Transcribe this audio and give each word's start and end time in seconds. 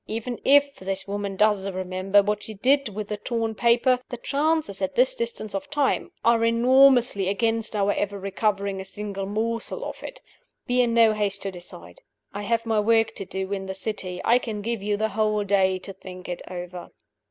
Even 0.07 0.41
if 0.43 0.77
this 0.77 1.07
woman 1.07 1.35
does 1.35 1.69
remember 1.69 2.23
what 2.23 2.41
she 2.41 2.55
did 2.55 2.89
with 2.89 3.07
the 3.09 3.17
torn 3.17 3.53
paper, 3.53 3.99
the 4.09 4.17
chances, 4.17 4.81
at 4.81 4.95
this 4.95 5.13
distance 5.13 5.53
of 5.53 5.69
time, 5.69 6.09
are 6.25 6.43
enormously 6.43 7.27
against 7.27 7.75
our 7.75 7.93
ever 7.93 8.19
recovering 8.19 8.81
a 8.81 8.83
single 8.83 9.27
morsel 9.27 9.85
of 9.85 10.01
it. 10.01 10.19
Be 10.65 10.81
in 10.81 10.95
no 10.95 11.13
haste 11.13 11.43
to 11.43 11.51
decide. 11.51 12.01
I 12.33 12.41
have 12.41 12.65
my 12.65 12.79
work 12.79 13.13
to 13.13 13.25
do 13.25 13.53
in 13.53 13.67
the 13.67 13.75
city 13.75 14.19
I 14.25 14.39
can 14.39 14.63
give 14.63 14.81
you 14.81 14.97
the 14.97 15.09
whole 15.09 15.43
day 15.43 15.77
to 15.77 15.93
think 15.93 16.27
it 16.27 16.41
over." 16.49 16.89